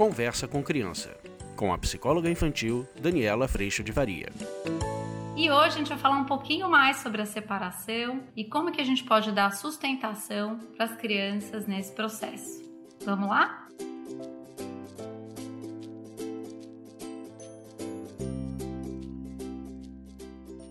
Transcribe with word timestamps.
Conversa 0.00 0.48
com 0.48 0.62
Criança, 0.62 1.14
com 1.54 1.74
a 1.74 1.76
psicóloga 1.76 2.30
infantil 2.30 2.88
Daniela 2.98 3.46
Freixo 3.46 3.84
de 3.84 3.92
Varia. 3.92 4.30
E 5.36 5.50
hoje 5.50 5.66
a 5.66 5.68
gente 5.68 5.90
vai 5.90 5.98
falar 5.98 6.16
um 6.16 6.24
pouquinho 6.24 6.70
mais 6.70 6.96
sobre 6.96 7.20
a 7.20 7.26
separação 7.26 8.22
e 8.34 8.42
como 8.42 8.72
que 8.72 8.80
a 8.80 8.84
gente 8.84 9.04
pode 9.04 9.30
dar 9.30 9.50
sustentação 9.50 10.58
para 10.74 10.86
as 10.86 10.96
crianças 10.96 11.66
nesse 11.66 11.92
processo. 11.92 12.62
Vamos 13.04 13.28
lá? 13.28 13.68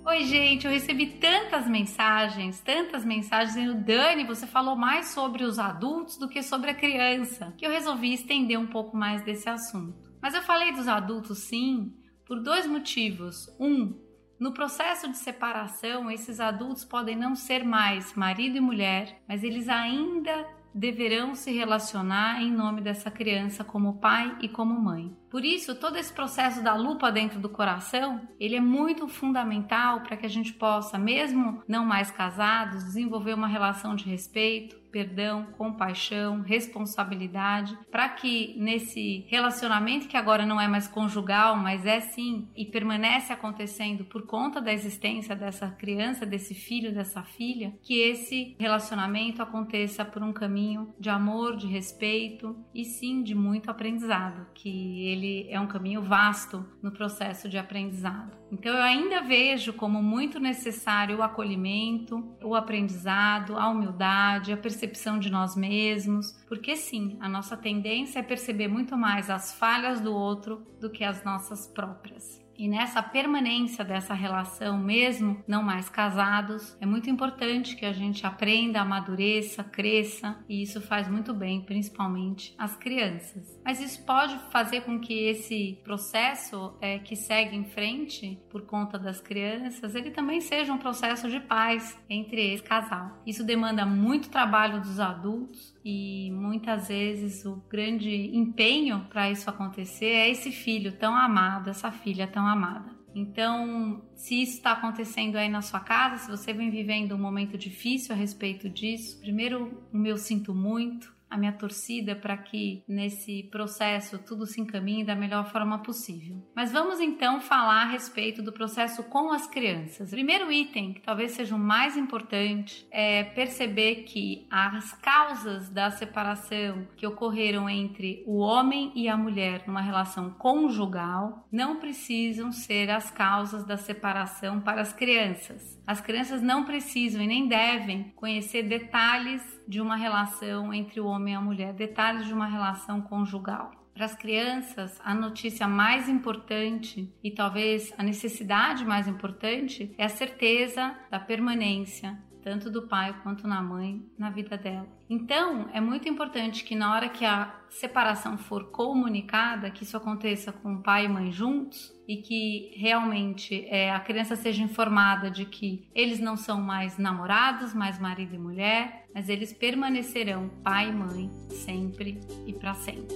Oi, 0.10 0.24
gente, 0.24 0.66
eu 0.66 0.72
recebi 0.72 1.06
tantas 1.06 1.68
mensagens, 1.68 2.60
tantas 2.60 3.06
mensagens 3.06 3.54
dizendo, 3.54 3.86
Dani, 3.86 4.24
você 4.24 4.48
falou 4.48 4.76
mais 4.76 5.10
sobre 5.10 5.44
os 5.44 5.60
adultos 5.60 6.18
do 6.18 6.28
que 6.28 6.42
sobre 6.42 6.72
a 6.72 6.74
criança, 6.74 7.54
que 7.56 7.64
eu 7.64 7.70
resolvi 7.70 8.12
estender 8.12 8.58
um 8.58 8.66
pouco 8.66 8.98
mais 8.98 9.22
desse 9.22 9.48
assunto. 9.48 10.12
Mas 10.20 10.34
eu 10.34 10.42
falei 10.42 10.72
dos 10.72 10.88
adultos 10.88 11.38
sim, 11.44 11.94
por 12.26 12.42
dois 12.42 12.66
motivos. 12.66 13.56
Um, 13.60 14.02
no 14.40 14.52
processo 14.52 15.08
de 15.08 15.16
separação, 15.16 16.10
esses 16.10 16.40
adultos 16.40 16.84
podem 16.84 17.16
não 17.16 17.36
ser 17.36 17.64
mais 17.64 18.16
marido 18.16 18.58
e 18.58 18.62
mulher, 18.62 19.22
mas 19.28 19.44
eles 19.44 19.70
ainda 19.70 20.44
deverão 20.74 21.36
se 21.36 21.52
relacionar 21.52 22.42
em 22.42 22.52
nome 22.52 22.82
dessa 22.82 23.12
criança 23.12 23.64
como 23.64 24.00
pai 24.00 24.36
e 24.42 24.50
como 24.50 24.74
mãe. 24.74 25.16
Por 25.30 25.46
isso, 25.46 25.76
todo 25.76 25.98
esse 25.98 26.12
processo 26.12 26.64
da 26.64 26.76
lupa 26.76 27.12
dentro 27.12 27.40
do 27.40 27.50
coração, 27.50 28.28
ele 28.40 28.56
é 28.56 28.62
muito 28.62 29.08
fundamental 29.08 30.02
para 30.02 30.18
que 30.18 30.26
a 30.26 30.30
gente 30.30 30.54
possa, 30.54 30.98
mesmo 30.98 31.62
não 31.68 31.86
mais 31.86 32.10
casados, 32.10 32.84
desenvolver 32.84 33.34
uma 33.34 33.48
relação 33.48 33.96
de 33.96 34.06
respeito, 34.06 34.80
perdão, 34.92 35.46
compaixão, 35.58 36.42
responsabilidade, 36.42 37.78
para 37.92 38.10
que 38.10 38.56
nesse 38.58 39.26
relacionamento 39.28 40.08
que 40.08 40.18
agora 40.18 40.46
não 40.46 40.60
é 40.60 40.68
mais 40.68 40.88
conjugal, 40.88 41.56
mas 41.56 41.86
é 41.86 42.00
sim 42.00 42.48
e 42.56 42.66
permanece 42.66 43.32
acontecendo 43.32 44.04
por 44.06 44.26
conta 44.26 44.62
da 44.62 44.74
existência 44.74 45.36
dessa 45.36 45.70
criança, 45.70 46.26
desse 46.26 46.54
filho, 46.54 46.94
dessa 46.94 47.24
filha, 47.24 47.74
que 47.82 48.00
esse 48.00 48.56
relacionamento 48.60 49.42
aconteça 49.42 50.04
por 50.04 50.24
um 50.24 50.34
caminho 50.34 50.94
de 51.00 51.10
amor, 51.10 51.56
de 51.56 51.68
respeito 51.68 52.56
e 52.74 52.84
sim 52.84 53.22
de 53.22 53.36
muito 53.36 53.70
aprendizado, 53.70 54.48
que 54.54 55.06
ele 55.08 55.19
é 55.50 55.60
um 55.60 55.68
caminho 55.68 56.02
vasto 56.02 56.66
no 56.82 56.92
processo 56.92 57.48
de 57.50 57.58
aprendizado. 57.58 58.38
Então 58.52 58.74
eu 58.74 58.82
ainda 58.82 59.22
vejo 59.22 59.74
como 59.74 60.02
muito 60.02 60.40
necessário 60.40 61.18
o 61.18 61.24
acolhimento, 61.24 62.36
o 62.44 62.56
aprendizado, 62.56 63.58
a 63.58 63.70
humildade, 63.70 64.52
a 64.52 64.58
percepção 64.58 65.20
de 65.20 65.30
nós 65.30 65.56
mesmos, 65.56 66.32
porque 66.48 66.76
sim, 66.76 67.18
a 67.20 67.30
nossa 67.30 67.56
tendência 67.56 68.20
é 68.20 68.24
perceber 68.24 68.68
muito 68.68 68.98
mais 68.98 69.30
as 69.30 69.54
falhas 69.54 70.02
do 70.02 70.14
outro 70.14 70.66
do 70.80 70.90
que 70.90 71.04
as 71.04 71.24
nossas 71.24 71.68
próprias. 71.68 72.39
E 72.60 72.68
nessa 72.68 73.02
permanência 73.02 73.86
dessa 73.86 74.14
relação, 74.14 74.78
mesmo 74.78 75.42
não 75.48 75.64
mais 75.64 75.88
casados, 75.88 76.76
é 76.82 76.86
muito 76.86 77.10
importante 77.10 77.74
que 77.74 77.86
a 77.86 77.94
gente 77.94 78.28
aprenda, 78.28 78.82
amadureça, 78.82 79.64
cresça, 79.64 80.38
e 80.50 80.62
isso 80.62 80.82
faz 80.82 81.08
muito 81.08 81.34
bem, 81.34 81.62
principalmente 81.62 82.54
as 82.58 82.76
crianças. 82.76 83.58
Mas 83.64 83.80
isso 83.80 84.04
pode 84.06 84.38
fazer 84.52 84.82
com 84.82 85.00
que 85.00 85.14
esse 85.14 85.80
processo 85.86 86.78
é, 86.82 87.00
que 87.00 87.16
segue 87.16 87.56
em 87.56 87.64
frente 87.64 88.38
por 88.50 88.64
conta 88.64 89.00
das 89.00 89.22
crianças, 89.22 89.96
ele 89.96 90.12
também 90.12 90.42
seja 90.42 90.74
um 90.74 90.78
processo 90.78 91.30
de 91.30 91.40
paz 91.40 91.98
entre 92.10 92.54
esse 92.54 92.64
casal. 92.64 93.22
Isso 93.26 93.46
demanda 93.46 93.86
muito 93.86 94.30
trabalho 94.30 94.82
dos 94.82 95.00
adultos 95.00 95.74
e 95.84 96.30
muitas 96.32 96.88
vezes 96.88 97.46
o 97.46 97.56
grande 97.70 98.36
empenho 98.36 99.06
para 99.10 99.32
isso 99.32 99.50
acontecer 99.50 100.08
é 100.08 100.30
esse 100.30 100.52
filho 100.52 100.92
tão 100.94 101.16
amado, 101.16 101.70
essa 101.70 101.92
filha 101.92 102.28
tão 102.28 102.46
amada. 102.46 102.98
Então, 103.16 104.04
se 104.16 104.42
isso 104.42 104.58
está 104.58 104.74
acontecendo 104.74 105.36
aí 105.36 105.50
na 105.50 105.62
sua 105.62 105.80
casa, 105.80 106.18
se 106.18 106.30
você 106.30 106.54
vem 106.54 106.70
vivendo 106.70 107.16
um 107.16 107.20
momento 107.20 107.58
difícil 107.58 108.14
a 108.14 108.18
respeito 108.18 108.70
disso, 108.70 109.20
primeiro 109.20 109.84
o 109.92 109.98
meu 109.98 110.18
sinto 110.18 110.54
muito, 110.54 111.14
a 111.30 111.38
minha 111.38 111.52
torcida 111.52 112.16
para 112.16 112.38
que 112.38 112.84
nesse 112.88 113.44
processo 113.52 114.18
tudo 114.20 114.46
se 114.46 114.60
encaminhe 114.60 115.04
da 115.04 115.16
melhor 115.16 115.50
forma 115.52 115.80
possível. 115.80 116.42
Mas 116.56 116.72
vamos 116.72 117.00
então 117.00 117.40
falar 117.40 117.84
a 117.84 117.92
respeito 117.92 118.42
do 118.42 118.52
processo 118.52 119.04
com 119.04 119.32
as 119.32 119.48
crianças. 119.48 120.10
O 120.10 120.16
primeiro 120.16 120.52
item, 120.52 120.94
que 120.94 121.02
talvez 121.02 121.32
seja 121.32 121.56
o 121.56 121.60
mais 121.60 121.96
importante, 121.96 122.88
é 122.92 123.24
perceber 123.24 124.04
que 124.04 124.48
as 124.50 124.94
causas 124.94 125.70
da 125.70 125.92
separação 125.92 126.88
que 126.98 127.06
ocorreram 127.06 127.70
entre 127.70 128.24
o 128.26 128.38
homem 128.38 128.92
e 128.96 129.08
a 129.08 129.18
mulher 129.18 129.64
numa 129.68 129.82
relação 129.82 130.32
conjugal 130.32 131.48
não 131.52 131.78
precisam 131.78 132.52
ser 132.52 132.90
as 132.90 133.12
causas 133.12 133.66
da 133.66 133.78
separação 133.78 134.60
para 134.62 134.82
as 134.82 134.94
crianças. 134.94 135.79
As 135.90 136.00
crianças 136.00 136.40
não 136.40 136.66
precisam 136.66 137.20
e 137.20 137.26
nem 137.26 137.48
devem 137.48 138.14
conhecer 138.16 138.62
detalhes 138.62 139.42
de 139.68 139.82
uma 139.82 139.96
relação 139.96 140.72
entre 140.72 141.00
o 141.00 141.08
homem 141.08 141.34
e 141.34 141.36
a 141.36 141.42
mulher, 141.42 141.74
detalhes 141.74 142.28
de 142.28 142.32
uma 142.32 142.46
relação 142.46 143.02
conjugal. 143.02 143.72
Para 143.92 144.06
as 144.06 144.14
crianças, 144.14 145.02
a 145.04 145.16
notícia 145.16 145.68
mais 145.68 146.08
importante 146.08 147.12
e 147.24 147.32
talvez 147.32 147.92
a 147.98 148.04
necessidade 148.04 148.86
mais 148.86 149.08
importante 149.08 149.92
é 149.98 150.06
a 150.06 150.10
certeza 150.10 150.96
da 151.10 151.20
permanência 151.20 152.16
tanto 152.50 152.72
do 152.72 152.88
pai 152.88 153.16
quanto 153.22 153.48
na 153.48 153.62
mãe, 153.62 154.04
na 154.18 154.32
vida 154.32 154.58
dela. 154.58 154.88
Então, 155.08 155.70
é 155.72 155.80
muito 155.80 156.10
importante 156.10 156.64
que 156.64 156.76
na 156.76 156.92
hora 156.92 157.08
que 157.08 157.24
a 157.24 157.54
separação 157.70 158.40
for 158.40 158.72
comunicada, 158.72 159.70
que 159.70 159.84
isso 159.84 159.96
aconteça 159.96 160.52
com 160.52 160.82
pai 160.82 161.06
e 161.06 161.08
mãe 161.08 161.32
juntos 161.32 161.94
e 162.08 162.18
que 162.18 162.72
realmente 162.76 163.68
é, 163.68 163.92
a 163.92 164.00
criança 164.00 164.36
seja 164.36 164.64
informada 164.64 165.30
de 165.30 165.46
que 165.46 165.88
eles 165.94 166.20
não 166.20 166.36
são 166.36 166.60
mais 166.60 166.98
namorados, 166.98 167.72
mais 167.72 168.00
marido 168.00 168.34
e 168.34 168.40
mulher, 168.40 169.06
mas 169.14 169.30
eles 169.30 169.54
permanecerão 169.54 170.50
pai 170.64 170.90
e 170.90 170.92
mãe 170.92 171.30
sempre 171.52 172.20
e 172.48 172.54
para 172.54 172.74
sempre. 172.74 173.16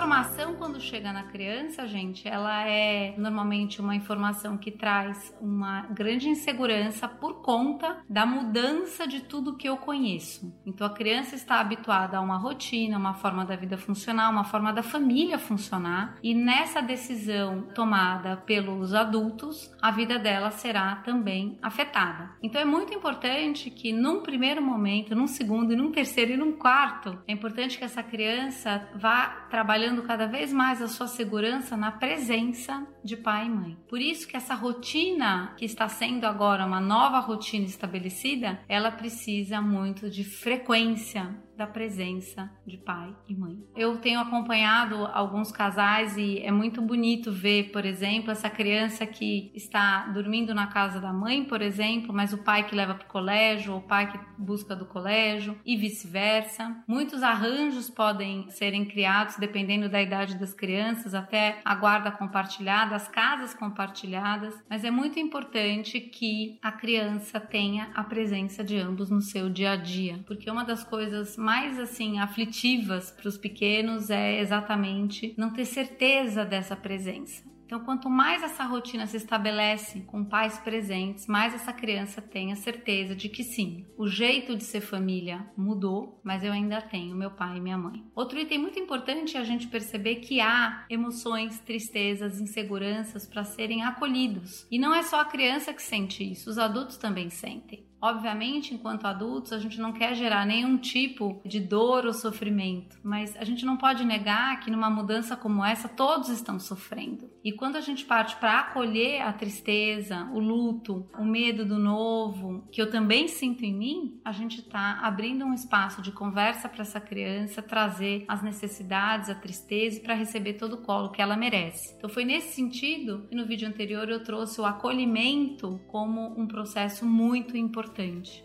Informação 0.00 0.54
quando 0.54 0.80
chega 0.80 1.12
na 1.12 1.24
criança, 1.24 1.86
gente, 1.86 2.26
ela 2.26 2.66
é 2.66 3.12
normalmente 3.18 3.82
uma 3.82 3.94
informação 3.94 4.56
que 4.56 4.70
traz 4.70 5.36
uma 5.42 5.82
grande 5.90 6.26
insegurança 6.26 7.06
por 7.06 7.42
conta 7.42 7.98
da 8.08 8.24
mudança 8.24 9.06
de 9.06 9.20
tudo 9.20 9.58
que 9.58 9.68
eu 9.68 9.76
conheço. 9.76 10.50
Então 10.64 10.86
a 10.86 10.90
criança 10.90 11.34
está 11.34 11.60
habituada 11.60 12.16
a 12.16 12.20
uma 12.22 12.38
rotina, 12.38 12.96
uma 12.96 13.12
forma 13.12 13.44
da 13.44 13.54
vida 13.56 13.76
funcionar, 13.76 14.30
uma 14.30 14.42
forma 14.42 14.72
da 14.72 14.82
família 14.82 15.38
funcionar, 15.38 16.16
e 16.22 16.34
nessa 16.34 16.80
decisão 16.80 17.68
tomada 17.74 18.38
pelos 18.38 18.94
adultos, 18.94 19.70
a 19.82 19.90
vida 19.90 20.18
dela 20.18 20.50
será 20.50 20.96
também 20.96 21.58
afetada. 21.60 22.30
Então 22.42 22.58
é 22.58 22.64
muito 22.64 22.94
importante 22.94 23.70
que 23.70 23.92
num 23.92 24.22
primeiro 24.22 24.62
momento, 24.62 25.14
num 25.14 25.26
segundo, 25.26 25.76
num 25.76 25.92
terceiro 25.92 26.32
e 26.32 26.36
num 26.38 26.52
quarto, 26.52 27.18
é 27.28 27.32
importante 27.32 27.76
que 27.76 27.84
essa 27.84 28.02
criança 28.02 28.88
vá 28.94 29.46
trabalhando 29.50 29.89
cada 29.98 30.26
vez 30.26 30.52
mais 30.52 30.80
a 30.80 30.88
sua 30.88 31.06
segurança 31.06 31.76
na 31.76 31.92
presença 31.92 32.86
de 33.04 33.16
pai 33.16 33.46
e 33.46 33.50
mãe. 33.50 33.76
Por 33.88 34.00
isso 34.00 34.26
que 34.26 34.36
essa 34.36 34.54
rotina 34.54 35.54
que 35.56 35.64
está 35.64 35.88
sendo 35.88 36.24
agora 36.24 36.64
uma 36.64 36.80
nova 36.80 37.18
rotina 37.18 37.64
estabelecida, 37.64 38.60
ela 38.68 38.90
precisa 38.90 39.60
muito 39.60 40.08
de 40.08 40.24
frequência 40.24 41.36
da 41.60 41.66
presença 41.66 42.50
de 42.66 42.78
pai 42.78 43.14
e 43.28 43.34
mãe. 43.34 43.62
Eu 43.76 43.98
tenho 43.98 44.18
acompanhado 44.18 45.04
alguns 45.12 45.52
casais 45.52 46.16
e 46.16 46.38
é 46.38 46.50
muito 46.50 46.80
bonito 46.80 47.30
ver, 47.30 47.70
por 47.70 47.84
exemplo, 47.84 48.30
essa 48.30 48.48
criança 48.48 49.06
que 49.06 49.52
está 49.54 50.06
dormindo 50.06 50.54
na 50.54 50.68
casa 50.68 50.98
da 50.98 51.12
mãe, 51.12 51.44
por 51.44 51.60
exemplo, 51.60 52.14
mas 52.14 52.32
o 52.32 52.38
pai 52.38 52.66
que 52.66 52.74
leva 52.74 52.94
para 52.94 53.04
o 53.04 53.10
colégio, 53.10 53.74
ou 53.74 53.80
o 53.80 53.82
pai 53.82 54.10
que 54.10 54.18
busca 54.38 54.74
do 54.74 54.86
colégio 54.86 55.54
e 55.62 55.76
vice-versa. 55.76 56.82
Muitos 56.88 57.22
arranjos 57.22 57.90
podem 57.90 58.48
serem 58.48 58.86
criados 58.86 59.36
dependendo 59.36 59.86
da 59.86 60.00
idade 60.00 60.38
das 60.38 60.54
crianças, 60.54 61.14
até 61.14 61.60
a 61.62 61.74
guarda 61.74 62.10
compartilhada, 62.10 62.96
as 62.96 63.06
casas 63.06 63.52
compartilhadas, 63.52 64.58
mas 64.66 64.82
é 64.82 64.90
muito 64.90 65.18
importante 65.18 66.00
que 66.00 66.58
a 66.62 66.72
criança 66.72 67.38
tenha 67.38 67.90
a 67.94 68.02
presença 68.02 68.64
de 68.64 68.78
ambos 68.78 69.10
no 69.10 69.20
seu 69.20 69.50
dia 69.50 69.72
a 69.72 69.76
dia, 69.76 70.20
porque 70.26 70.50
uma 70.50 70.64
das 70.64 70.82
coisas 70.82 71.36
mais 71.36 71.49
mais 71.50 71.80
assim 71.80 72.20
aflitivas 72.20 73.10
para 73.10 73.26
os 73.26 73.36
pequenos 73.36 74.08
é 74.08 74.38
exatamente 74.38 75.34
não 75.36 75.52
ter 75.52 75.64
certeza 75.64 76.44
dessa 76.44 76.76
presença. 76.76 77.42
Então, 77.66 77.80
quanto 77.80 78.08
mais 78.08 78.40
essa 78.44 78.62
rotina 78.62 79.04
se 79.04 79.16
estabelece 79.16 80.02
com 80.02 80.24
pais 80.24 80.60
presentes, 80.60 81.26
mais 81.26 81.52
essa 81.52 81.72
criança 81.72 82.22
tem 82.22 82.52
a 82.52 82.56
certeza 82.56 83.16
de 83.16 83.28
que 83.28 83.42
sim, 83.42 83.84
o 83.98 84.06
jeito 84.06 84.54
de 84.54 84.62
ser 84.62 84.80
família 84.80 85.44
mudou, 85.56 86.20
mas 86.22 86.44
eu 86.44 86.52
ainda 86.52 86.80
tenho 86.80 87.16
meu 87.16 87.32
pai 87.32 87.56
e 87.56 87.60
minha 87.60 87.76
mãe. 87.76 88.04
Outro 88.14 88.38
item 88.38 88.58
muito 88.58 88.78
importante 88.78 89.36
é 89.36 89.40
a 89.40 89.44
gente 89.44 89.66
perceber 89.66 90.16
que 90.16 90.40
há 90.40 90.84
emoções, 90.88 91.58
tristezas, 91.58 92.40
inseguranças 92.40 93.26
para 93.26 93.42
serem 93.42 93.82
acolhidos. 93.82 94.68
E 94.70 94.78
não 94.78 94.94
é 94.94 95.02
só 95.02 95.20
a 95.20 95.24
criança 95.24 95.74
que 95.74 95.82
sente 95.82 96.22
isso, 96.22 96.48
os 96.48 96.58
adultos 96.58 96.96
também 96.96 97.28
sentem. 97.28 97.89
Obviamente, 98.00 98.74
enquanto 98.74 99.06
adultos, 99.06 99.52
a 99.52 99.58
gente 99.58 99.78
não 99.78 99.92
quer 99.92 100.14
gerar 100.14 100.46
nenhum 100.46 100.78
tipo 100.78 101.40
de 101.44 101.60
dor 101.60 102.06
ou 102.06 102.12
sofrimento, 102.12 102.98
mas 103.02 103.36
a 103.36 103.44
gente 103.44 103.64
não 103.64 103.76
pode 103.76 104.04
negar 104.04 104.58
que 104.60 104.70
numa 104.70 104.88
mudança 104.88 105.36
como 105.36 105.64
essa 105.64 105.88
todos 105.88 106.28
estão 106.30 106.58
sofrendo. 106.58 107.30
E 107.44 107.52
quando 107.52 107.76
a 107.76 107.80
gente 107.80 108.04
parte 108.04 108.36
para 108.36 108.60
acolher 108.60 109.22
a 109.22 109.32
tristeza, 109.32 110.28
o 110.32 110.38
luto, 110.38 111.06
o 111.18 111.24
medo 111.24 111.64
do 111.64 111.78
novo, 111.78 112.66
que 112.70 112.80
eu 112.80 112.90
também 112.90 113.28
sinto 113.28 113.64
em 113.64 113.74
mim, 113.74 114.20
a 114.24 114.32
gente 114.32 114.60
está 114.60 115.00
abrindo 115.02 115.44
um 115.44 115.54
espaço 115.54 116.00
de 116.00 116.12
conversa 116.12 116.68
para 116.68 116.82
essa 116.82 117.00
criança 117.00 117.62
trazer 117.62 118.24
as 118.28 118.42
necessidades, 118.42 119.28
a 119.28 119.34
tristeza 119.34 120.00
para 120.00 120.14
receber 120.14 120.54
todo 120.54 120.74
o 120.74 120.82
colo 120.82 121.10
que 121.10 121.20
ela 121.20 121.36
merece. 121.36 121.94
Então 121.96 122.08
foi 122.08 122.24
nesse 122.24 122.54
sentido 122.54 123.26
que 123.28 123.36
no 123.36 123.46
vídeo 123.46 123.68
anterior 123.68 124.08
eu 124.08 124.22
trouxe 124.22 124.60
o 124.60 124.64
acolhimento 124.64 125.80
como 125.88 126.38
um 126.38 126.46
processo 126.46 127.04
muito 127.06 127.56
importante, 127.56 127.89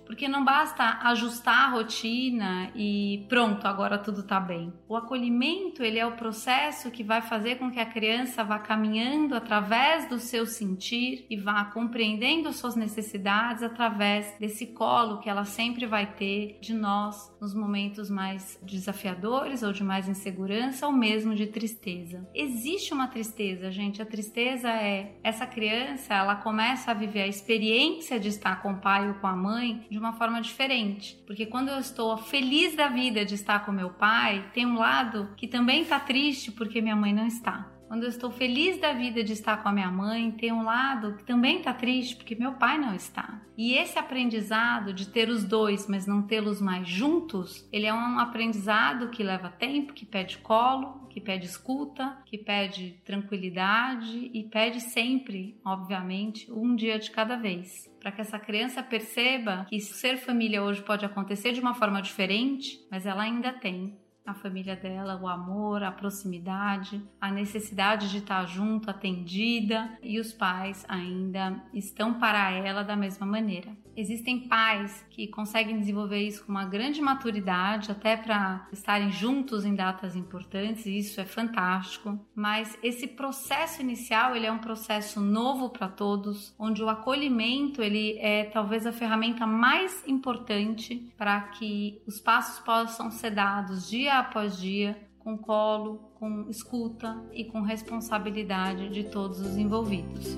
porque 0.06 0.27
não 0.27 0.44
basta 0.44 1.00
ajustar 1.03 1.68
a 1.68 1.71
rotina 1.71 2.71
e 2.75 3.25
pronto, 3.30 3.68
agora 3.68 3.97
tudo 3.97 4.21
está 4.21 4.39
bem. 4.39 4.74
O 4.88 4.95
acolhimento 4.95 5.83
ele 5.83 6.00
é 6.00 6.06
o 6.06 6.15
processo 6.15 6.92
que 6.92 7.03
vai 7.03 7.21
fazer 7.21 7.56
com 7.56 7.71
que 7.71 7.80
a 7.80 7.86
criança 7.86 8.44
vá 8.44 8.59
caminhando 8.59 9.36
através 9.36 10.07
do 10.09 10.19
seu 10.19 10.45
sentir 10.45 11.25
e 11.30 11.38
vá 11.38 11.65
compreendendo 11.65 12.51
suas 12.53 12.75
necessidades 12.75 13.63
através 13.63 14.36
desse 14.39 14.68
colo 14.68 15.19
que 15.19 15.30
ela 15.30 15.45
sempre 15.45 15.86
vai 15.86 16.13
ter 16.13 16.57
de 16.62 16.74
nós 16.74 17.33
nos 17.39 17.53
momentos 17.53 18.09
mais 18.09 18.59
desafiadores 18.63 19.63
ou 19.63 19.71
de 19.71 19.83
mais 19.83 20.07
insegurança 20.07 20.88
ou 20.88 20.91
mesmo 20.91 21.36
de 21.36 21.48
tristeza. 21.48 22.27
Existe 22.33 22.94
uma 22.94 23.07
tristeza, 23.07 23.71
gente. 23.71 24.01
A 24.01 24.06
tristeza 24.06 24.69
é 24.69 25.15
essa 25.24 25.45
criança, 25.45 26.13
ela 26.13 26.36
começa 26.36 26.91
a 26.91 26.94
viver 26.94 27.21
a 27.21 27.27
experiência 27.27 28.19
de 28.19 28.30
estar 28.30 28.62
com 28.62 28.74
o 28.74 28.77
pai 28.77 29.07
ou 29.07 29.15
com 29.15 29.27
a 29.27 29.35
mãe 29.36 29.86
de 29.90 29.98
uma 29.98 30.14
forma 30.14 30.42
diferente. 30.42 31.22
Porque 31.28 31.46
quando 31.46 31.70
eu 31.70 31.80
estou 31.80 32.18
feliz 32.18 32.76
da 32.76 32.88
vida 32.88 33.26
de 33.26 33.36
estar 33.36 33.66
com 33.66 33.72
meu 33.72 33.90
pai, 33.90 34.50
tem 34.54 34.66
um 34.66 34.78
lado 34.78 35.30
que 35.36 35.48
também 35.48 35.82
está 35.82 36.00
triste 36.00 36.52
porque 36.52 36.82
minha 36.82 36.96
mãe 36.96 37.14
não 37.14 37.28
está. 37.28 37.75
Quando 37.88 38.04
eu 38.04 38.10
estou 38.10 38.32
feliz 38.32 38.80
da 38.80 38.94
vida 38.94 39.24
de 39.24 39.34
estar 39.34 39.62
com 39.62 39.70
a 39.70 39.72
minha 39.72 39.92
mãe, 39.92 40.32
tem 40.32 40.52
um 40.52 40.64
lado 40.64 41.16
que 41.18 41.24
também 41.24 41.60
está 41.60 41.74
triste 41.74 42.16
porque 42.16 42.36
meu 42.36 42.54
pai 42.54 42.78
não 42.78 42.96
está. 42.96 43.42
E 43.58 43.74
esse 43.74 43.98
aprendizado 43.98 44.94
de 44.94 45.08
ter 45.08 45.30
os 45.30 45.44
dois, 45.44 45.88
mas 45.88 46.08
não 46.08 46.24
tê-los 46.24 46.60
mais 46.60 46.88
juntos, 46.88 47.68
ele 47.72 47.86
é 47.86 47.94
um 47.94 48.20
aprendizado 48.20 49.10
que 49.10 49.24
leva 49.24 49.50
tempo, 49.50 49.94
que 49.94 50.06
pede 50.06 50.40
colo, 50.40 51.08
que 51.10 51.22
pede 51.22 51.46
escuta, 51.46 52.18
que 52.26 52.38
pede 52.38 53.00
tranquilidade 53.06 54.30
e 54.34 54.44
pede 54.44 54.82
sempre, 54.82 55.58
obviamente, 55.64 56.52
um 56.52 56.76
dia 56.76 57.00
de 57.00 57.12
cada 57.12 57.38
vez 57.38 57.90
para 58.06 58.12
que 58.12 58.22
essa 58.22 58.38
criança 58.38 58.84
perceba 58.84 59.66
que 59.68 59.80
ser 59.80 60.18
família 60.18 60.62
hoje 60.62 60.80
pode 60.84 61.04
acontecer 61.04 61.54
de 61.54 61.60
uma 61.60 61.74
forma 61.74 62.00
diferente, 62.04 62.80
mas 62.92 63.04
ela 63.08 63.24
ainda 63.24 63.52
tem 63.52 63.98
a 64.25 64.33
família 64.33 64.75
dela, 64.75 65.19
o 65.22 65.27
amor, 65.27 65.83
a 65.83 65.92
proximidade, 65.92 67.01
a 67.22 67.31
necessidade 67.31 68.10
de 68.10 68.18
estar 68.18 68.45
junto, 68.48 68.89
atendida, 68.89 69.98
e 70.01 70.19
os 70.19 70.33
pais 70.33 70.83
ainda 70.88 71.62
estão 71.74 72.16
para 72.16 72.51
ela 72.51 72.83
da 72.83 72.95
mesma 72.95 73.25
maneira. 73.25 73.72
Existem 73.95 74.47
pais 74.47 75.06
que 75.09 75.27
conseguem 75.27 75.80
desenvolver 75.80 76.19
isso 76.19 76.45
com 76.45 76.51
uma 76.51 76.65
grande 76.65 77.01
maturidade, 77.01 77.92
até 77.92 78.18
para 78.18 78.68
estarem 78.71 79.12
juntos 79.12 79.63
em 79.63 79.74
datas 79.74 80.15
importantes, 80.15 80.86
e 80.86 80.97
isso 80.97 81.21
é 81.21 81.25
fantástico. 81.25 82.19
Mas 82.36 82.77
esse 82.83 83.07
processo 83.07 83.81
inicial, 83.81 84.36
ele 84.36 84.45
é 84.45 84.51
um 84.51 84.59
processo 84.59 85.21
novo 85.21 85.69
para 85.69 85.88
todos, 85.88 86.53
onde 86.59 86.83
o 86.83 86.89
acolhimento, 86.89 87.81
ele 87.81 88.18
é 88.19 88.45
talvez 88.45 88.86
a 88.86 88.92
ferramenta 88.92 89.47
mais 89.47 90.03
importante 90.07 91.09
para 91.18 91.39
que 91.41 92.01
os 92.06 92.19
passos 92.19 92.59
possam 92.63 93.09
ser 93.09 93.31
dados 93.31 93.89
dia 93.89 94.19
após 94.19 94.59
dia, 94.59 94.98
com 95.19 95.38
colo, 95.38 96.12
com 96.15 96.48
escuta 96.50 97.24
e 97.33 97.45
com 97.45 97.62
responsabilidade 97.62 98.89
de 98.89 99.06
todos 99.06 99.39
os 99.39 99.57
envolvidos. 99.57 100.38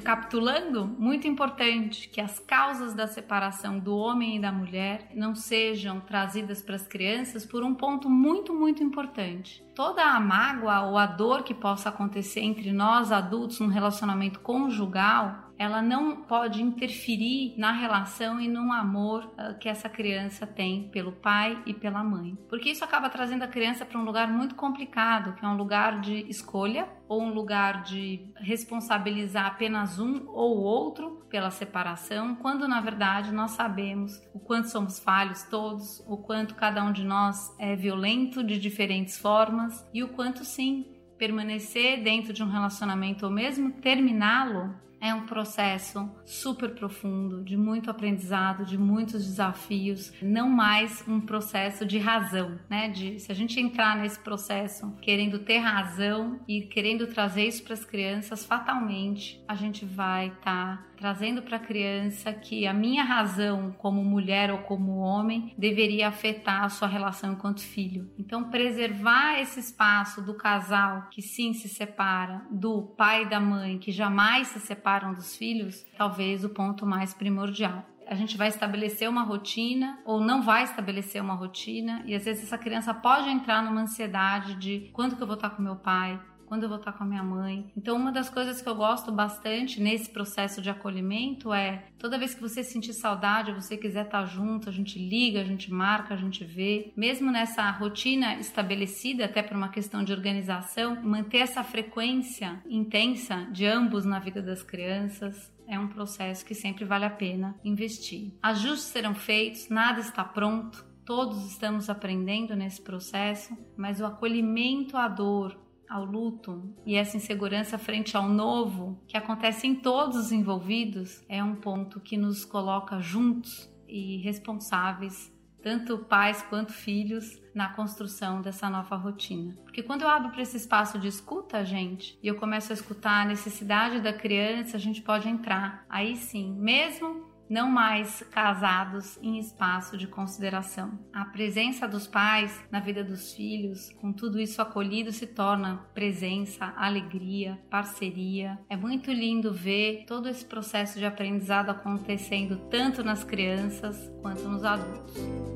Recapitulando, 0.00 0.86
muito 0.98 1.28
importante 1.28 2.08
que 2.08 2.22
as 2.22 2.38
causas 2.38 2.94
da 2.94 3.06
separação 3.06 3.78
do 3.78 3.94
homem 3.94 4.36
e 4.36 4.40
da 4.40 4.50
mulher 4.50 5.10
não 5.14 5.34
sejam 5.34 6.00
trazidas 6.00 6.62
para 6.62 6.74
as 6.74 6.88
crianças 6.88 7.44
por 7.44 7.62
um 7.62 7.74
ponto 7.74 8.08
muito, 8.08 8.54
muito 8.54 8.82
importante. 8.82 9.62
Toda 9.74 10.02
a 10.02 10.18
mágoa 10.18 10.86
ou 10.86 10.96
a 10.96 11.04
dor 11.04 11.42
que 11.42 11.52
possa 11.52 11.90
acontecer 11.90 12.40
entre 12.40 12.72
nós 12.72 13.12
adultos 13.12 13.60
num 13.60 13.68
relacionamento 13.68 14.40
conjugal 14.40 15.49
ela 15.60 15.82
não 15.82 16.22
pode 16.22 16.62
interferir 16.62 17.52
na 17.58 17.70
relação 17.70 18.40
e 18.40 18.48
no 18.48 18.72
amor 18.72 19.26
uh, 19.26 19.58
que 19.58 19.68
essa 19.68 19.90
criança 19.90 20.46
tem 20.46 20.88
pelo 20.88 21.12
pai 21.12 21.62
e 21.66 21.74
pela 21.74 22.02
mãe. 22.02 22.34
Porque 22.48 22.70
isso 22.70 22.82
acaba 22.82 23.10
trazendo 23.10 23.42
a 23.42 23.46
criança 23.46 23.84
para 23.84 23.98
um 23.98 24.04
lugar 24.04 24.26
muito 24.26 24.54
complicado, 24.54 25.34
que 25.34 25.44
é 25.44 25.48
um 25.48 25.58
lugar 25.58 26.00
de 26.00 26.26
escolha 26.30 26.88
ou 27.06 27.20
um 27.20 27.34
lugar 27.34 27.82
de 27.82 28.32
responsabilizar 28.36 29.44
apenas 29.44 29.98
um 29.98 30.26
ou 30.28 30.56
outro 30.60 31.26
pela 31.28 31.50
separação, 31.50 32.36
quando 32.36 32.66
na 32.66 32.80
verdade 32.80 33.30
nós 33.30 33.50
sabemos 33.50 34.18
o 34.32 34.40
quanto 34.40 34.70
somos 34.70 34.98
falhos 34.98 35.42
todos, 35.42 36.02
o 36.08 36.16
quanto 36.16 36.54
cada 36.54 36.82
um 36.82 36.90
de 36.90 37.04
nós 37.04 37.54
é 37.58 37.76
violento 37.76 38.42
de 38.42 38.58
diferentes 38.58 39.18
formas 39.18 39.86
e 39.92 40.02
o 40.02 40.08
quanto 40.08 40.42
sim 40.42 40.86
permanecer 41.18 42.02
dentro 42.02 42.32
de 42.32 42.42
um 42.42 42.48
relacionamento 42.48 43.26
ou 43.26 43.30
mesmo 43.30 43.72
terminá-lo 43.72 44.74
é 45.00 45.14
um 45.14 45.26
processo 45.26 46.10
super 46.24 46.74
profundo, 46.74 47.42
de 47.42 47.56
muito 47.56 47.90
aprendizado, 47.90 48.64
de 48.64 48.76
muitos 48.76 49.24
desafios, 49.24 50.12
não 50.20 50.48
mais 50.48 51.02
um 51.08 51.20
processo 51.20 51.86
de 51.86 51.98
razão, 51.98 52.58
né? 52.68 52.88
De 52.88 53.18
se 53.18 53.32
a 53.32 53.34
gente 53.34 53.58
entrar 53.58 53.96
nesse 53.96 54.18
processo 54.18 54.94
querendo 55.00 55.38
ter 55.38 55.58
razão 55.58 56.40
e 56.46 56.62
querendo 56.62 57.06
trazer 57.06 57.46
isso 57.46 57.62
para 57.62 57.74
as 57.74 57.84
crianças, 57.84 58.44
fatalmente 58.44 59.42
a 59.48 59.54
gente 59.54 59.84
vai 59.84 60.28
estar 60.28 60.76
tá 60.76 60.89
trazendo 61.00 61.40
para 61.40 61.56
a 61.56 61.60
criança 61.60 62.30
que 62.30 62.66
a 62.66 62.74
minha 62.74 63.02
razão 63.02 63.74
como 63.78 64.04
mulher 64.04 64.52
ou 64.52 64.58
como 64.58 64.98
homem 64.98 65.54
deveria 65.56 66.08
afetar 66.08 66.62
a 66.62 66.68
sua 66.68 66.86
relação 66.86 67.32
enquanto 67.32 67.62
filho. 67.62 68.10
Então, 68.18 68.50
preservar 68.50 69.40
esse 69.40 69.58
espaço 69.58 70.20
do 70.20 70.34
casal 70.34 71.08
que 71.10 71.22
sim 71.22 71.54
se 71.54 71.70
separa, 71.70 72.42
do 72.50 72.82
pai 72.82 73.22
e 73.22 73.28
da 73.30 73.40
mãe 73.40 73.78
que 73.78 73.90
jamais 73.90 74.48
se 74.48 74.60
separam 74.60 75.14
dos 75.14 75.34
filhos, 75.34 75.86
talvez 75.96 76.44
o 76.44 76.50
ponto 76.50 76.84
mais 76.84 77.14
primordial 77.14 77.86
a 78.10 78.14
gente 78.16 78.36
vai 78.36 78.48
estabelecer 78.48 79.08
uma 79.08 79.22
rotina 79.22 80.00
ou 80.04 80.20
não 80.20 80.42
vai 80.42 80.64
estabelecer 80.64 81.22
uma 81.22 81.34
rotina 81.34 82.02
e 82.04 82.12
às 82.12 82.24
vezes 82.24 82.42
essa 82.42 82.58
criança 82.58 82.92
pode 82.92 83.28
entrar 83.28 83.62
numa 83.62 83.82
ansiedade 83.82 84.56
de 84.56 84.90
quando 84.92 85.14
que 85.14 85.22
eu 85.22 85.28
vou 85.28 85.36
estar 85.36 85.50
com 85.50 85.62
meu 85.62 85.76
pai, 85.76 86.20
quando 86.50 86.64
eu 86.64 86.68
vou 86.68 86.78
estar 86.78 86.92
com 86.92 87.04
a 87.04 87.06
minha 87.06 87.22
mãe. 87.22 87.70
Então, 87.76 87.96
uma 87.96 88.10
das 88.10 88.28
coisas 88.28 88.60
que 88.60 88.68
eu 88.68 88.74
gosto 88.74 89.12
bastante 89.12 89.80
nesse 89.80 90.10
processo 90.10 90.60
de 90.60 90.68
acolhimento 90.68 91.52
é 91.54 91.84
toda 91.96 92.18
vez 92.18 92.34
que 92.34 92.40
você 92.40 92.64
sentir 92.64 92.92
saudade, 92.92 93.52
você 93.52 93.76
quiser 93.76 94.06
estar 94.06 94.26
junto, 94.26 94.68
a 94.68 94.72
gente 94.72 94.98
liga, 94.98 95.40
a 95.40 95.44
gente 95.44 95.72
marca, 95.72 96.12
a 96.12 96.16
gente 96.16 96.44
vê. 96.44 96.92
Mesmo 96.96 97.30
nessa 97.30 97.70
rotina 97.70 98.34
estabelecida, 98.34 99.26
até 99.26 99.44
por 99.44 99.56
uma 99.56 99.68
questão 99.68 100.02
de 100.02 100.12
organização, 100.12 101.00
manter 101.00 101.38
essa 101.38 101.62
frequência 101.62 102.60
intensa 102.68 103.46
de 103.52 103.64
ambos 103.64 104.04
na 104.04 104.18
vida 104.18 104.42
das 104.42 104.64
crianças 104.64 105.52
é 105.68 105.78
um 105.78 105.86
processo 105.86 106.44
que 106.44 106.52
sempre 106.52 106.84
vale 106.84 107.04
a 107.04 107.10
pena 107.10 107.54
investir. 107.62 108.32
Ajustes 108.42 108.90
serão 108.90 109.14
feitos, 109.14 109.68
nada 109.68 110.00
está 110.00 110.24
pronto. 110.24 110.84
Todos 111.04 111.46
estamos 111.46 111.88
aprendendo 111.88 112.56
nesse 112.56 112.82
processo, 112.82 113.56
mas 113.76 114.00
o 114.00 114.06
acolhimento 114.06 114.96
à 114.96 115.06
dor, 115.06 115.56
ao 115.90 116.04
luto 116.04 116.72
e 116.86 116.94
essa 116.94 117.16
insegurança 117.16 117.76
frente 117.76 118.16
ao 118.16 118.28
novo 118.28 119.02
que 119.08 119.16
acontece 119.16 119.66
em 119.66 119.74
todos 119.74 120.16
os 120.16 120.32
envolvidos 120.32 121.24
é 121.28 121.42
um 121.42 121.56
ponto 121.56 121.98
que 122.00 122.16
nos 122.16 122.44
coloca 122.44 123.00
juntos 123.00 123.68
e 123.88 124.18
responsáveis, 124.18 125.32
tanto 125.60 125.98
pais 125.98 126.42
quanto 126.42 126.72
filhos, 126.72 127.40
na 127.52 127.68
construção 127.68 128.40
dessa 128.40 128.70
nova 128.70 128.94
rotina. 128.94 129.56
Porque 129.64 129.82
quando 129.82 130.02
eu 130.02 130.08
abro 130.08 130.30
para 130.30 130.42
esse 130.42 130.56
espaço 130.56 130.98
de 130.98 131.08
escuta, 131.08 131.64
gente, 131.64 132.16
e 132.22 132.28
eu 132.28 132.36
começo 132.36 132.72
a 132.72 132.74
escutar 132.74 133.22
a 133.22 133.24
necessidade 133.24 134.00
da 134.00 134.12
criança, 134.12 134.76
a 134.76 134.80
gente 134.80 135.02
pode 135.02 135.28
entrar. 135.28 135.84
Aí 135.88 136.16
sim, 136.16 136.54
mesmo 136.54 137.29
não 137.50 137.68
mais 137.68 138.22
casados 138.30 139.18
em 139.20 139.36
espaço 139.36 139.96
de 139.96 140.06
consideração. 140.06 140.96
A 141.12 141.24
presença 141.24 141.88
dos 141.88 142.06
pais 142.06 142.62
na 142.70 142.78
vida 142.78 143.02
dos 143.02 143.34
filhos, 143.34 143.90
com 144.00 144.12
tudo 144.12 144.40
isso 144.40 144.62
acolhido, 144.62 145.10
se 145.10 145.26
torna 145.26 145.78
presença, 145.92 146.72
alegria, 146.76 147.58
parceria. 147.68 148.56
É 148.68 148.76
muito 148.76 149.10
lindo 149.10 149.52
ver 149.52 150.04
todo 150.06 150.28
esse 150.28 150.44
processo 150.44 151.00
de 151.00 151.04
aprendizado 151.04 151.70
acontecendo 151.70 152.56
tanto 152.70 153.02
nas 153.02 153.24
crianças 153.24 154.10
quanto 154.22 154.48
nos 154.48 154.64
adultos. 154.64 155.50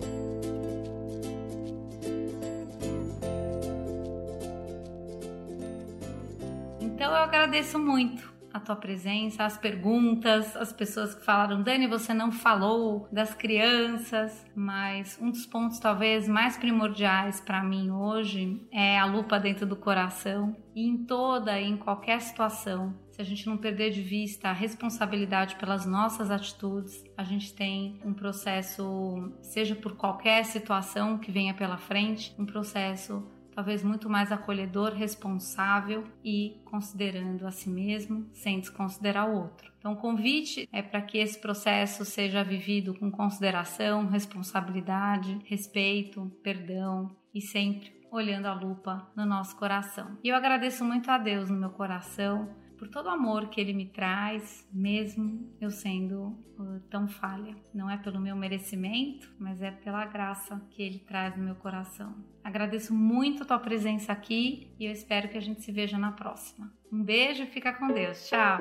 agradeço 7.35 7.79
muito 7.79 8.34
tua 8.65 8.77
presença, 8.77 9.45
as 9.45 9.57
perguntas, 9.57 10.57
as 10.57 10.73
pessoas 10.73 11.15
que 11.15 11.25
falaram, 11.25 11.63
Dani, 11.63 11.87
você 11.87 12.13
não 12.13 12.33
falou 12.33 13.09
das 13.13 13.35
crianças, 13.35 14.45
mas 14.55 15.19
um 15.21 15.31
dos 15.31 15.47
pontos 15.47 15.79
talvez 15.79 16.29
mais 16.29 16.57
primordiais 16.57 17.41
para 17.41 17.63
mim 17.63 17.91
hoje 17.91 18.67
é 18.73 18.99
a 18.99 19.05
lupa 19.05 19.39
dentro 19.39 19.67
do 19.67 19.77
coração 19.77 20.57
e 20.75 20.89
em 20.89 21.05
toda 21.05 21.61
e 21.61 21.69
em 21.69 21.77
qualquer 21.77 22.21
situação. 22.21 22.95
Se 23.11 23.23
a 23.23 23.25
gente 23.25 23.47
não 23.47 23.57
perder 23.57 23.91
de 23.91 24.03
vista 24.03 24.49
a 24.49 24.53
responsabilidade 24.53 25.55
pelas 25.55 25.87
nossas 25.87 26.33
atitudes, 26.33 27.05
a 27.17 27.23
gente 27.23 27.55
tem 27.55 28.01
um 28.05 28.13
processo, 28.13 29.33
seja 29.41 29.77
por 29.77 29.95
qualquer 29.95 30.45
situação 30.45 31.17
que 31.17 31.31
venha 31.31 31.55
pela 31.55 31.77
frente, 31.77 32.35
um 32.37 32.45
processo 32.45 33.25
talvez 33.55 33.83
muito 33.83 34.09
mais 34.11 34.33
acolhedor, 34.33 34.93
responsável 34.93 36.05
e 36.25 36.61
considerando 36.65 37.47
a 37.47 37.51
si 37.51 37.71
mesmo 37.71 38.27
sem 38.33 38.61
desconsiderar 38.61 39.29
o 39.29 39.37
outro. 39.37 39.73
Então, 39.79 39.93
o 39.93 39.97
convite 39.97 40.69
é 40.73 40.83
para 40.83 41.03
que 41.03 41.19
esse 41.19 41.39
processo 41.39 42.05
seja 42.05 42.43
vivido 42.43 42.95
com 42.95 43.11
consideração, 43.11 44.07
responsabilidade, 44.07 45.39
respeito, 45.45 46.33
perdão 46.43 47.15
e 47.35 47.41
sempre 47.41 47.93
olhando 48.11 48.47
a 48.47 48.55
lupa 48.55 49.11
no 49.17 49.27
nosso 49.27 49.57
coração. 49.57 50.17
E 50.23 50.29
eu 50.29 50.37
agradeço 50.37 50.85
muito 50.85 51.11
a 51.11 51.19
Deus 51.19 51.51
no 51.51 51.57
meu 51.57 51.71
coração 51.71 52.49
por 52.85 52.91
todo 52.91 53.07
o 53.07 53.11
amor 53.11 53.49
que 53.49 53.59
Ele 53.59 53.73
me 53.73 53.87
traz, 53.87 54.69
mesmo 54.71 55.51
eu 55.59 55.71
sendo 55.71 56.37
uh, 56.59 56.81
tão 56.91 57.09
falha. 57.09 57.57
Não 57.73 57.89
é 57.89 57.97
pelo 57.97 58.21
meu 58.21 58.37
merecimento, 58.37 59.33
mas 59.39 59.63
é 59.63 59.71
pela 59.71 60.05
graça 60.05 60.61
que 60.71 60.83
Ele 60.83 60.99
traz 60.99 61.35
no 61.35 61.43
meu 61.43 61.55
coração. 61.55 62.15
Agradeço 62.43 62.93
muito 62.93 63.43
a 63.43 63.47
tua 63.47 63.59
presença 63.59 64.13
aqui 64.13 64.71
e 64.79 64.85
eu 64.85 64.93
espero 64.93 65.31
que 65.31 65.39
a 65.39 65.41
gente 65.41 65.63
se 65.63 65.73
veja 65.73 65.97
na 65.97 66.13
próxima. 66.13 66.71
Um 66.93 67.03
beijo 67.03 67.47
fica 67.47 67.73
com 67.73 67.89
Deus. 67.89 68.29
Tchau! 68.29 68.59